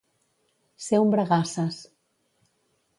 Ser 0.85 1.01
un 1.03 1.13
bragasses. 1.17 1.81